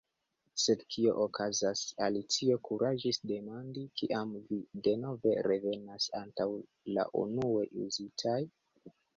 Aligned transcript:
"Sed 0.61 0.79
kio 0.93 1.11
okazas," 1.25 1.83
Alicio 2.05 2.57
kuraĝis 2.69 3.21
demandi, 3.33 3.83
"kiam 4.01 4.33
vi 4.49 4.59
denove 4.89 5.37
revenas 5.49 6.09
antaŭ 6.25 6.49
la 6.97 7.09
unue 7.27 7.71
uzitaj?" 7.87 8.41